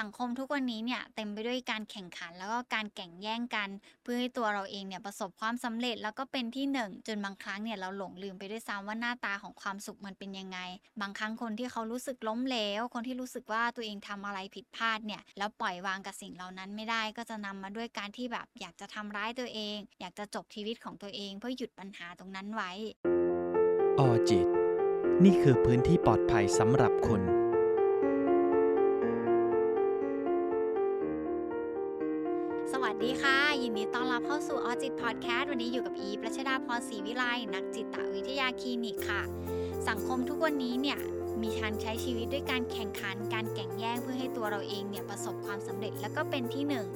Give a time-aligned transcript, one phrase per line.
[0.00, 3.68] สังคมทุกวันนี้เนี่ยเต็มไปด้วยการแข่งขัน แล้วก็การแข่งแย่งกัน
[4.02, 10.58] เพื่อให้ตัวเราเองเนี่ยประสบความสำเร็จแล้วก็เป็นที่หนึ่งจนบางครั้งเนี่ยเราหลงลืมไปด้วยซ้ำว่าหน้าตาของความสุขมันเป็นยังไง
[11.00, 22.70] บางครั้งคนที่เขารู้สึกล้มเหลวคนที่รู้สึกว่าตัวเองทำอะไรผิดพลาดเนี่ยแล้วปล่อยวางกับสิ่งเหล่านั้นไม่ได้ก็จะนำมาด้วยการที่แบบอยากจะทำร้ายตัวเอง อยากจะจบชีวิตของตัวเอง เพื่อหยุดปัญหาตรงนั้นไว้
[23.98, 24.46] ออจิต
[25.24, 27.39] นี่คือพื้นที่ปลอดภัยสำหรับคุณ
[33.04, 39.22] ดีค่ะ ยินดีต้อนรับเข้าสู่ออจิตพอดแคสต์วันนี้อยู่กับอีประชดาพรศรีวิไลนักจิตวิทยาคลินิกค่ะ
[39.88, 40.98] สังคมทุกวันนี้เนี่ย
[41.42, 46.86] มีการใช้ชีวิตด้วยการแข่งขัน การแข่งแย่งเพื่อให้ตัวเราเองเนี่ยประสบความสำเร็จแล้วก็เป็นที่หนึ่ง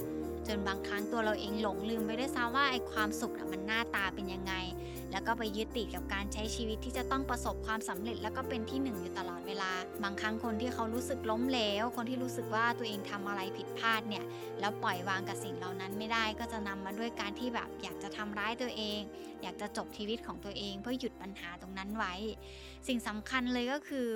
[0.46, 4.52] จนบางครั้งตัวเราเองหลงลืมไปด้วยซ้ำว่าไอ้ความสุขมันหน้าตาเป็นยังไง
[5.14, 9.70] แล้วก็ไปยึดติดกับการใช้ชีวิตที่จะต้องประสบความสำเร็จ แล้วก็เป็นที่หนึ่งอยู่ตลอดเวลา
[10.02, 14.24] บางครั้งคนที่เขารู้สึกล้มเหลว คนที่รู้สึกว่าตัวเองทำอะไรผิดพลาดเนี่ย
[14.60, 19.00] แล้วปล่อยวางกับสิ่งเหล่านั้นไม่ได้ ก็จะนำมาด้วยการที่แบบอยากจะทำร้ายตัวเอง
[19.42, 22.14] อยากจะจบชีวิตของตัวเอง เพื่อหยุดปัญหาตรงนั้นไว้
[22.89, 24.08] สิ่งสำคัญเลยก็คือ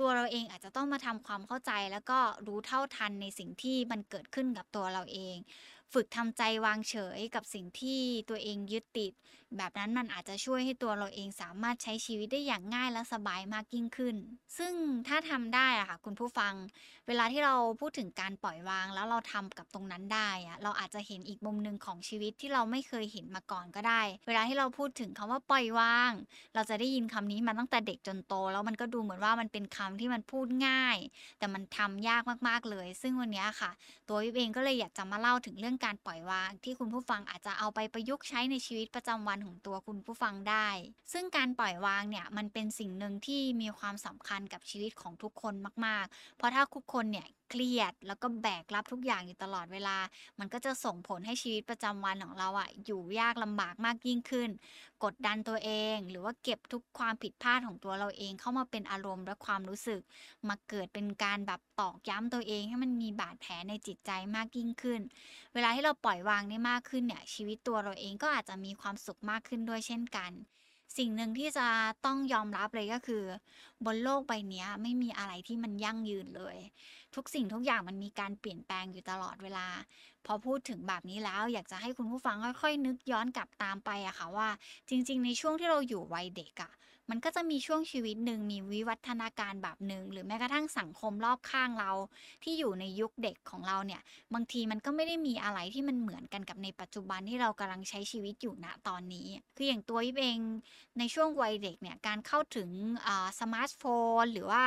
[0.00, 5.36] ตัวเราเองอาจจะต้องมาทำความเข้าใจ แล้วก็รู้เท่าทันในสิ่งที่มันเกิดขึ้นกับตัวเราเอง
[5.92, 9.12] ฝึกทำใจวางเฉยกับสิ่งที่ตัวเองยึดติด
[9.56, 14.16] แบบนั้นมันอาจจะช่วยให้ตัวเราเองสามารถใช้ชีวิตได้อย่างง่ายและสบายมากยิ่งขึ้น
[14.58, 14.74] ซึ่ง
[15.08, 16.54] ถ้าทำได้อะค่ะคุณผู้ฟัง
[17.08, 26.12] เวลาที่เราพูดถึงการปล่อยวางแล้วเราทำกับตรงนั้นได้อะเราอาจจะเห็นอีกมุมหนึ่งของชีวิตที่เราไม่เคยเห็นมาก่อนก็ได้ เวลาที่เราพูดถึงคำว่าปล่อยวาง
[26.54, 30.96] เราจะได้ยินคำนี้มาตั้งแต่เด็กจนโต แล้วมันก็ดูเหมือนว่ามันเป็นคำที่มันพูดง่าย
[31.38, 33.70] แต่มันทำยากมากๆเลย ซึ่งวันนี้ค่ะ
[34.08, 40.68] ตัววิเองก็เลยอยากจะมาเล่าถึงเรื่องการปล่อยวาง ที่คุณผู้ฟังอาจจะเอาไปประยุกต์ใช้ในชีวิตประจำวันของตัวคุณผู้ฟังได้
[41.12, 45.54] ซึ่งการปล่อยวางเนี่ยมันเป็นสิ่งหนึ่งที่มีความสำคัญกับชีวิตของทุกคน
[45.86, 49.96] มาก ๆ เพราะถ้าทุกคนเนี่ยเครียดแล้วก็แบกรับทุกอย่างอยู่ตลอดเวลา
[50.38, 54.50] มันก็จะส่งผลให้ชีวิตประจำวันของเราอะอยู่ยากลำบากมากยิ่งขึ้น
[55.04, 60.00] กดดันตัวเอง หรือว่าเก็บทุกความผิดพลาดของตัวเราเองเข้ามาเป็นอารมณ์และความรู้สึก
[60.48, 65.00] มาเกิดเป็นการแบบตอกย้ำตัวเองให้มันมีบาดแผลในจิตใจมากยิ่งขึ้น
[65.54, 70.32] เวลาที่เราปล่อยวางได้มากขึ้นเนี่ย ชีวิตตัวเราเองก็อาจจะมีความสุขมากขึ้นด้วยเช่นกัน
[70.96, 71.66] สิ่งหนึ่งที่จะ
[72.06, 73.24] ต้องยอมรับเลยก็คือ
[73.84, 76.56] บนโลกใบนี้ไม่มีอะไรที่มันยั่งยืนเลย
[77.14, 79.68] ทุกสิ่งทุกอย่างมันมีการเปลี่ยนแปลงอยู่ตลอดเวลา
[80.26, 84.48] พอพูดถึงแบบนี้แล้วอยากจะให้คุณผู้ฟังค่อยๆ นึกย้อนกลับตามไปอะค่ะว่า
[84.88, 86.72] จริง ๆ ในช่วงที่เราอยู่วัยเด็กอะ
[87.10, 91.90] มันก็จะมีช่วงชีวิตหนึ่งมีวิวัฒนาการแบบหนึ่งหรือแม้กระทั่งสังคมรอบข้างเรา
[92.42, 94.00] ที่อยู่ในยุคเด็กของเราเนี่ย
[94.34, 100.38] บางทีมันก็ไม่ได้มีอะไรที่มันเหมือนกันกับในปัจจุบันที่เรากำลังใช้ชีวิตอยู่ณตอนนี้ คืออย่างตัวยิบเอง
[100.98, 102.68] ในช่วงวัยเด็กเนี่ยการเข้าถึง
[103.40, 103.82] สมาร์ทโฟ
[104.20, 104.62] น หรือว่า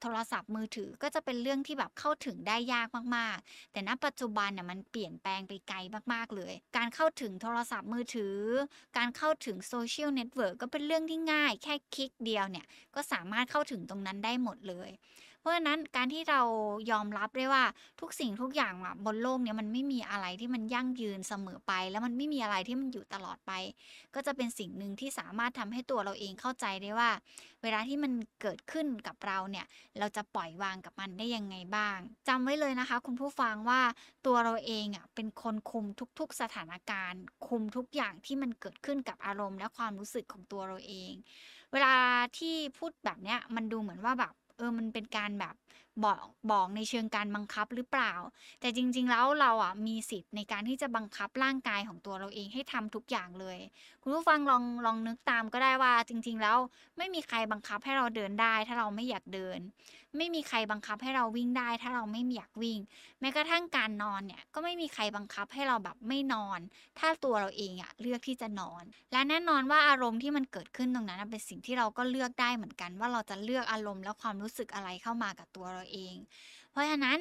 [0.00, 5.78] โทรศัพท์มือถือก็จะเป็นเรื่องที่แบบเข้าถึงได้ยากมากๆ แต่ณปัจจุบันเนี่ยมันเปลี่ยนแปลงไปไกล
[6.12, 8.36] มากๆเลย การเข้าถึงโทรศัพท์มือถือ
[8.96, 14.90] การเข้าถึงโซเชียลเน็ตเวิร์กก็เป็นเรื่องที่ง่ายายๆ แค่คลิกเดียวเนี่ยก็สามารถเข้าถึงตรงนั้นได้หมดเลย
[15.44, 16.42] เพราะฉะนั้นการที่เรา
[16.90, 17.64] ยอมรับได้ว่า
[18.00, 23.52] ทุกสิ่งทุกอย่างอะบนโลกเนี้ยมันไม่มีอะไรที่มันยั่งยืนเสมอไป แล้วมันไม่มีอะไรที่มันอยู่ตลอดไป
[24.14, 27.10] ก็จะเป็นสิ่งหนึ่งที่สามารถทำให้ตัวเราเองเข้าใจได้ว่า
[27.62, 29.66] เวลาที่มันเกิดขึ้นกับเราเนี่ย
[29.98, 33.80] เราจะปล่อยวางกับมันได้ยังไงบ้างจำไว้เลยนะคะ คุณผู้ฟังว่า
[34.26, 35.84] ตัวเราเองอะเป็นคนคุม
[36.18, 41.12] ทุก ๆ สถานการณ์ คุมทุกอย่างที่มันเกิดขึ้นกับอารมณ์และความรู้สึกของตัวเราเอง
[41.72, 41.94] เวลา
[42.38, 45.54] ที่พูดแบบเนี้ยมันดูเหมือนว่าแบบ เออมันเป็นการแบบ
[46.04, 48.12] บอกบอกในเชิงการบังคับหรือเปล่า
[48.60, 53.58] แต่จริง ๆ แล้วเราอะมีสิทธิ์ในการที่จะบังคับร่างกายของตัวเราเองให้ทำทุกอย่างเลย
[54.02, 56.58] คุณผู้ฟังลองลองนึกตามก็ได้ว่าจริง ๆ แล้ว
[56.98, 59.60] ไม่มีใครบังคับให้เราเดินได้ ถ้าเราไม่อยากเดิน
[60.18, 62.78] ไม่มีใครบังคับให้เราวิ่งได้ ถ้าเราไม่อยากวิ่ง
[63.20, 66.58] แม้กระทั่งการนอนเนี่ยก็ไม่มีใครบังคับให้เราแบบไม่นอน
[66.98, 76.14] ถ้าตัวเราเองอะเลือกที่จะนอน และแน่นอนว่าอารมณ์ที่มันเกิดขึ้นตรงนั้นเป็นสิ่งที่เราก็เลือกได้เหมือนกันว่าเราจะเลือกอารมณ์และความรู้สึกอะไรเข้ามากับตัวเราเอง
[76.70, 77.18] เพราะฉะนั้น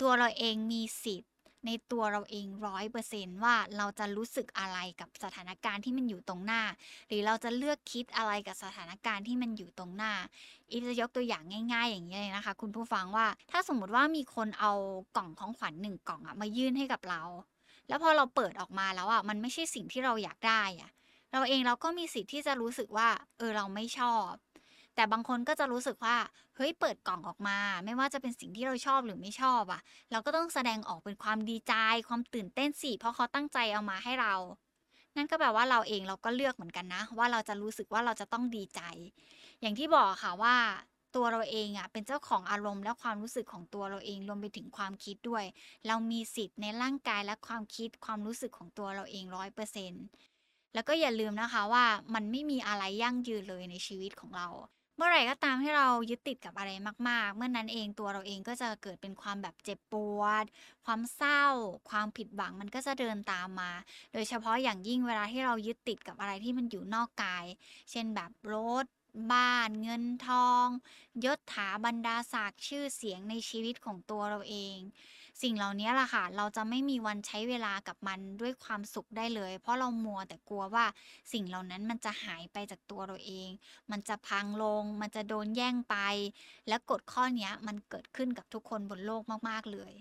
[0.00, 1.32] ตัวเราเองมีสิทธิ์
[1.66, 6.62] ในตัวเราเองร้อยเปอร์เซนว่าเราจะรู้สึกอะไรกับสถานการณ์ที่มันอยู่ตรงหน้า
[7.08, 10.12] หรือเราจะเลือกคิดอะไรกับสถานการณ์ที่มันอยู่ตรงหน้า
[10.70, 11.42] อีฟจะยกตัวอย่าง
[11.72, 14.72] ง่าย ๆ อย่างนี้เลยนะคะ คุณผู้ฟังว่าถ้าสมมติว่ามีคนเอา
[15.16, 17.22] กล่องของขวัญหนึ่งกล่องอะมายื่นให้กับเรา
[17.88, 20.90] แล้วพอเราเปิดออกมาแล้วอะมันไม่ใช่สิ่งที่เราอยากได้อะ
[21.32, 23.08] เราเองเราก็มีสิทธิ์ที่จะรู้สึกว่า
[23.38, 24.30] เออเราไม่ชอบ
[24.96, 26.16] แต่บางคนก็จะรู้สึกว่า
[26.56, 31.74] เฮ้ยเปิดกล่องออกมา ไม่ว่าจะเป็นสิ่งที่เราชอบหรือไม่ชอบอะเราก็ต้องแสดงออกเป็นความดีใจ
[32.08, 34.34] ความตื่นเต้นสิเพราะเขาตั้งใจเอามาให้เรา
[35.16, 38.80] นั่นก็แปลว่าเราเองเราก็เลือกเหมือนกันนะ ว่าเราจะรู้สึกว่าเราจะต้องดีใจ
[39.60, 40.56] อย่างที่บอกค่ะว่า
[41.16, 45.44] ตัวเราเองอะเป็นเจ้าของอารมณ์และความรู้สึกของตัวเราเองรวมไปถึงความคิดด้วย
[45.86, 50.04] เรามีสิทธิ์ในร่างกายและความคิดความรู้สึกของตัวเราเองร้อยเปอร์เซ็นต์
[50.74, 51.84] แล้วก็อย่าลืมนะคะว่า
[52.14, 54.48] มันไม่มีอะไรยั่งยืนเลยในชีวิตของเรา
[54.96, 56.70] เมื่อไหร่ก็ตามที่เรายึดติดกับอะไร
[57.08, 60.44] มาก ๆ เมื่อนั้นเองตัวเราเองก็จะเกิดเป็นความแบบเจ็บปวด
[60.84, 61.44] ความเศร้า
[61.90, 63.72] ความผิดหวังมันก็จะเดินตามมา
[64.12, 67.46] โดยเฉพาะอย่างยิ่งเวลาที่เรายึดติดกับอะไรที่มันอยู่นอกกาย
[67.90, 68.86] เช่นแบบรถ
[69.32, 70.66] บ้านเงินทอง
[71.24, 74.76] ยศถาบรรดาศักดิ์ชื่อเสียงในชีวิตของตัวเราเอง
[75.42, 80.84] สิ่งเหล่านี้ล่ะค่ะ เราจะไม่มีวันใช้เวลากับมันด้วยความสุขได้เลย เพราะเรามัวแต่กลัวว่า
[81.32, 83.48] สิ่งเหล่านั้นมันจะหายไปจากตัวเราเอง
[83.90, 85.96] มันจะพังลง มันจะโดนแย่งไป
[86.68, 89.92] และกฎข้อนี้มันเกิดขึ้นกับทุกคนบนโลกมากๆเลย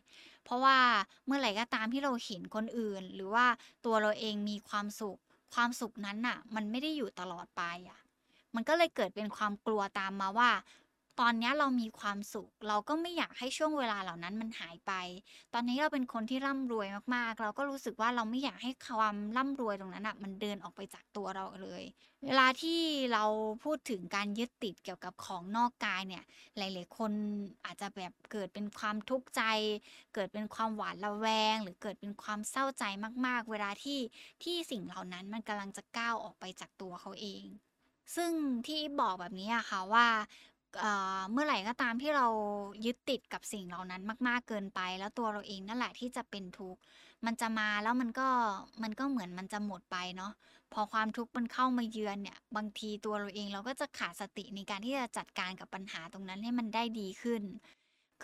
[0.44, 0.78] เพราะว่า
[1.26, 3.46] เมื่อไหร่ก็ตามที่เราเห็นคนอื่น หรือว่า
[3.86, 5.20] ตัวเราเองมีความสุข
[5.54, 8.00] ความสุขนั้นน่ะ มันไม่ได้อยู่ตลอดไปอะ
[8.56, 10.50] มันก็เลยเกิดเป็นความกลัวตามมาว่า
[11.22, 14.92] ตอนนี้เรามีความสุข เราก็ไม่อยากให้ช่วงเวลาเหล่านั้นมันหายไป
[15.54, 21.84] ตอนนี้เราเป็นคนที่ร่ำรวยมากๆ เราก็รู้สึกว่าเราไม่อยากให้ความร่ำรวยตรงนั้นอะมันเดินออกไปจากตัวเราเลย
[22.26, 22.82] เวลาที่
[23.14, 23.24] เรา
[23.64, 26.24] พูดถึงการยึดติดเกี่ยวกับของนอกกายเนี่ย
[26.58, 27.12] หลายๆคน
[27.66, 29.42] อาจจะแบบเกิดเป็นความทุกข์ใจ
[30.14, 32.84] เกิดเป็นความหวาดระแวง หรือเกิดเป็นความเศร้าใจ
[33.26, 34.00] มาก ๆ เวลาที่
[34.44, 37.46] ที่สิ่งเหล่านั้นมันกำลังจะก้าวออกไปจากตัวเขาเอง
[38.16, 38.32] ซึ่ง
[38.68, 40.08] ที่บอกแบบนี้อะค่ะว่า
[41.32, 42.28] เมื่อไหร่ก็ตามที่เรา
[42.86, 46.82] ยึดติดกับสิ่งเหล่านั้นมาก ๆเกินไป แล้วตัวเราเองนั่นแหละที่จะเป็นทุกข์
[47.26, 48.30] มันจะมาแล้วมันก็
[48.84, 50.32] มันก็เหมือนมันจะหมดไปเนาะ
[50.74, 57.42] พอความทุกข์มันเข้ามาเยือนเนี่ยบางทีตัวเราเองเราก็จะขาดสติในการที่จะจัดการกับปัญหาตรงนั้นให้มันได้ดีขึ้น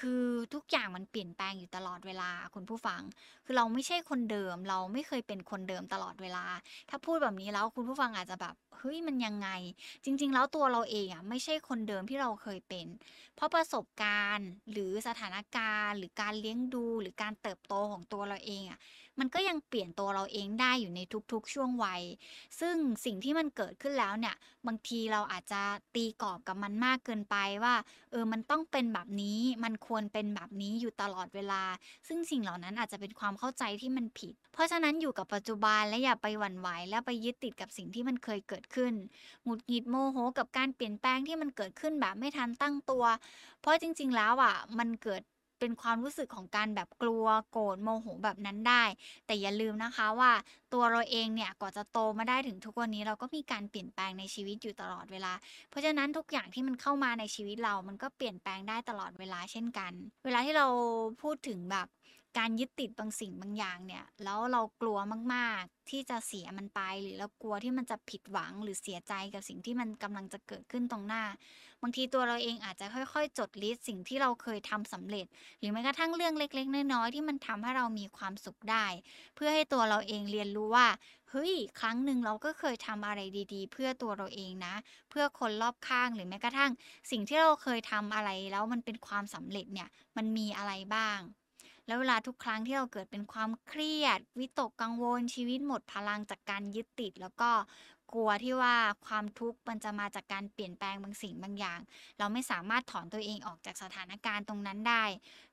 [0.01, 3.01] คือทุกอย่างมันเปลี่ยนแปลงอยู่ตลอดเวลาคุณผู้ฟัง
[3.45, 6.45] คือเราไม่ใช่คนเดิม เราไม่เคยเป็นคนเดิมตลอดเวลา
[6.89, 9.49] ถ้าพูดแบบนี้แล้วคุณผู้ฟังอาจจะแบบเฮ้ยมันยังไง
[10.03, 12.87] จริง ๆ แล้วตัวเราเองอะไม่ใช่คนเดิมที่เราเคยเป็น
[13.35, 18.79] เพราะประสบการณ์หรือสถานการณ์ หรือการเลี้ยงดูหรือการเติบโตของตัวเราเองอะ
[19.21, 20.99] มันก็ยังเปลี่ยนตัวเราเองได้อยู่ใน
[21.31, 22.01] ทุกๆ ช่วงวัย
[22.59, 22.75] ซึ่ง
[23.05, 24.35] สิ่งที่มันเกิดขึ้นแล้วเนี่ย
[24.67, 25.61] บางทีเราอาจจะ
[25.95, 27.75] ตีกรอบกับมันมากเกินไปว่า
[28.11, 31.63] เออ มันต้องเป็นแบบนี้ มันควรเป็นแบบนี้อยู่ตลอดเวลา
[32.07, 38.93] ซึ่งสิ่งเหล่านั้นอาจจะเป็นความเข้าใจที่มันผิด เพราะฉะนั้นอยู่กับปัจจุบันและอย่าไปหวั่นไหวและไปยึดติดกับสิ่งที่มันเคยเกิดขึ้น
[39.43, 43.03] หงุดหงิดโมโหกับการเปลี่ยนแปลงที่มันเกิดขึ้นแบบไม่ทันตั้งตัว
[43.61, 45.21] เพราะจริง ๆ แล้วอะ มันเกิด
[45.61, 48.83] เป็นความรู้สึกของการแบบกลัวโกรธโมโหแบบนั้นได้
[49.25, 50.31] แต่อย่าลืมนะคะว่า
[50.73, 55.33] ตัวเราเองเนี่ยกว่าจะโตมาได้ถึงทุกวันนี้เราก็มีการเปลี่ยนแปลงในชีวิตอยู่ตลอดเวลา
[55.69, 59.93] เพราะฉะนั้นทุกอย่างที่มันเข้ามาในชีวิตเรา มันก็เปลี่ยนแปลงได้ตลอดเวลาเช่นกัน
[60.25, 60.67] เวลาที่เรา
[61.21, 61.87] พูดถึงแบบ
[62.39, 64.97] การยึดติดบางสิ่งบางอย่างเนี่ย แล้วเรากลัว
[65.33, 71.23] มากๆ ที่จะเสียมันไป หรือเรากลัวที่มันจะผิดหวังหรือเสียใจกับสิ่งที่มันกำลังจะเกิดขึ้นตรงหน้า
[71.81, 75.25] บางทีตัวเราเองอาจจะค่อย ๆ จดลิสต์สิ่งที่เราเคยทำสำเร็จ
[75.59, 78.85] หรือแม้กระทั่งเรื่องเล็ก ๆ น้อยๆที่มันทำให้เรามีความสุขได้
[79.35, 80.87] เพื่อให้ตัวเราเองเรียนรู้ว่า
[81.29, 83.19] เฮ้ยครั้งหนึ่งเราก็เคยทำอะไร
[83.53, 84.73] ดีๆ เพื่อตัวเราเองนะ
[85.09, 86.71] เพื่อคนรอบข้างหรือแม้กระทั่ง
[87.11, 91.19] สิ่งที่เราเคยทำอะไรแล้วมันเป็นความสำเร็จเนี่ยมันมีอะไรบ้าง
[91.87, 97.51] แล้วเวลาทุกครั้งที่เราเกิดเป็นความเครียด วิตกกังวลชีวิตหมดพลังจากการยึดติด แล้วก็
[98.15, 98.75] กลัวที่ว่า
[99.07, 101.79] ความทุกข์มันจะมาจากการเปลี่ยนแปลงบางสิ่งบางอย่าง
[102.19, 105.03] เราไม่สามารถถอนตัวเองออกจากสถานการณ์ตรงนั้นได้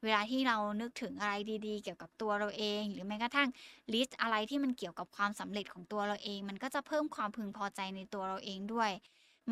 [0.03, 1.35] เวลาที่เรานึกถึงอะไร
[1.67, 3.49] ดีๆ เกี่ยวกับตัวเราเอง หรือแม้กระทั่ง
[3.93, 8.91] list อะไรที่มันเกี่ยวกับความสำเร็จของตัวเราเอง มันก็จะเพิ่มความพึงพอใจในตัวเราเองด้วย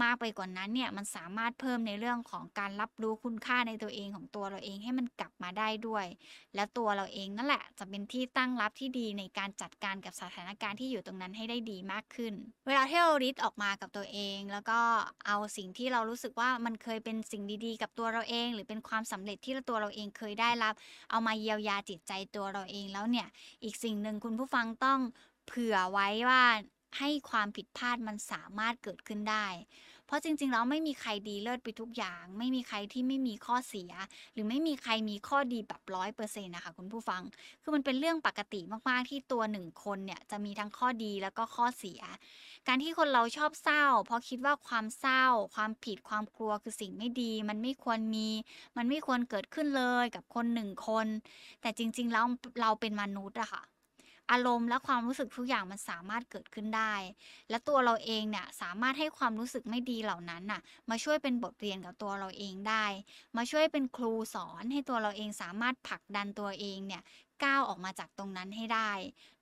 [0.02, 6.06] มากไปกว่านั้นเนี่ยมันสามารถเพิ่มในเรื่องของการรับรู้คุณค่าในตัวเองของตัวเราเองให้มันกลับมาได้ด้วย
[6.54, 12.34] และตัวเราเองนั่นแหละ จะเป็นที่ตั้งรับที่ดีในการจัดการกับสถานการณ์ที่อยู่ตรงนั้นให้ได้ดีมากขึ้น
[12.66, 14.80] เวลาที่เรา list ออกมากับตัวเอง แล้วก็
[15.26, 20.74] เอาสิ่งที่เรารู้สึกว่ามันเคยเป็นสิ่งดีๆ กับตัวเราเอง หรือเป็นความสำเร็จที่ตัวเราเองเคยได้รับ
[21.10, 23.28] เอามาเยียวยาจิตใจตัวเราเองแล้วเนี่ย
[23.64, 25.00] อีกสิ่งหนึ่งคุณผู้ฟังต้อง
[25.46, 26.42] เผื่อไว้ว่า
[26.98, 29.46] ให้ความผิดพลาดมันสามารถเกิดขึ้นได้
[30.06, 33.92] เพราะจริงๆ แล้วไม่มีใครดีเลิศไปทุกอย่าง ไม่มีใครที่ไม่มีข้อเสีย
[34.32, 37.22] หรือไม่มีใครมีข้อดีแบบร้อยเปอร์เซ็นต์นะคะคุณผู้ฟัง
[37.62, 42.00] คือมันเป็นเรื่องปกติมากๆ ที่ตัวหนึ่งคนเนี่ยจะมีทั้งข้อดีแล้วก็ข้อเสีย
[42.66, 45.24] การที่คนเราชอบเศร้า เพราะคิดว่าความเศร้า
[45.54, 48.28] ความผิด ความกลัวคือสิ่งไม่ดี มันไม่ควรมี
[48.76, 51.06] มันไม่ควรเกิดขึ้นเลยกับคนหนึ่งคน
[51.60, 52.24] แต่จริงๆ แล้ว
[52.60, 53.62] เราเป็นมนุษย์อะค่ะ
[54.30, 56.94] อารมณ์และความรู้สึกทุกอย่างมันสามารถเกิดขึ้นได้
[57.50, 62.84] และตัวเราเองเนี่ยสามารถให้ความรู้สึกไม่ดีเหล่านั้นน่ะมาช่วยเป็นบทเรียนกับตัวเราเองได้
[63.36, 67.02] มาช่วยเป็นครูสอนให้ตัวเราเองสามารถผลักดันตัวเองเนี่ย
[67.44, 68.92] ก้าวออกมาจากตรงนั้นให้ได้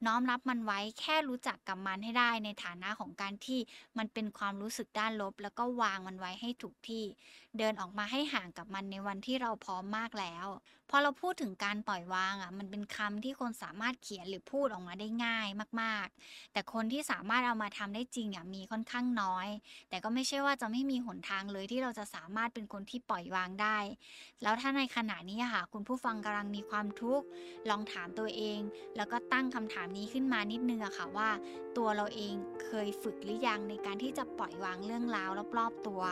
[0.06, 3.60] น้อมรับมันไว้แค่รู้จักกับมันให้ได้ในฐานะของการที่
[3.98, 7.04] มันเป็นความรู้สึกด้านลบ แล้วก็วางมันไว้ให้ถูกที่
[7.58, 10.46] เดินออกมาให้ห่างกับมันในวันที่เราพร้อมมากแล้ว
[10.90, 15.48] พอเราพูดถึงการปล่อยวางอะมันเป็นคำที่คนสามารถเขียนหรือพูดออกมาได้ง่าย
[15.80, 19.48] มากๆ แต่คนที่สามารถเอามาทำได้จริงอะมีค่อนข้างน้อย
[19.88, 23.78] แต่ก็ไม่ใช่ว่าจะไม่มีหนทางเลยที่เราจะสามารถเป็นคนที่ปล่อยวางได้
[24.42, 27.26] แล้วถ้าในขณะนี้ค่ะคุณผู้ฟังกำลังมีความทุกข์
[27.70, 28.60] ลองถามตัวเอง
[28.96, 31.28] แล้วก็ตั้งคำถามนี้ขึ้นมานิดนึงอะค่ะว่า
[31.76, 32.34] ตัวเราเอง
[32.64, 36.02] เคยฝึกหรือยังในการที่จะปล่อยวางเรื่องราวรอบๆตัว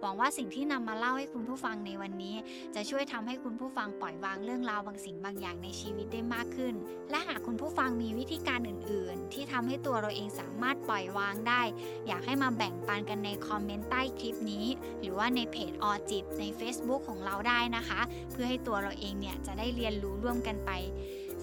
[0.00, 2.36] หวังว่าสิ่งที่นำมาเล่าให้คุณผู้ฟังในวันนี้
[2.74, 6.74] จะช่วยทำให้คุณผู้ฟังปล่อยวางเรื่องราวบางสิ่งบางอย่างในชีวิตได้มากขึ้น
[7.10, 11.62] และหากคุณผู้ฟังมีวิธีการอื่น ๆ ที่ทำให้ตัวเราเองสามารถปล่อยวางได้
[12.06, 14.66] อยากให้มาแบ่งปันกันในคอมเมนต์ใต้คลิปนี้
[15.00, 18.00] หรือว่าในเพจออจิตใน Facebook ของเราได้นะคะ
[18.32, 20.70] เพื่อให้ตัวเราเองเนี่ยจะได้เรียนรู้ร่วมกันไป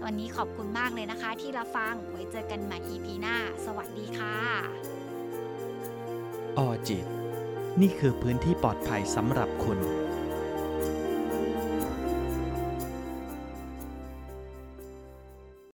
[0.05, 3.35] วันนี้ขอบคุณมากเลยนะคะ ที่รับฟังไว้เจอกันใหม่ EP หน้า
[3.65, 4.35] สวัสดีค่ะ
[6.57, 7.05] ออจิต
[7.81, 9.79] นี่คือพื้นที่ปลอดภัยสำหรับคุณ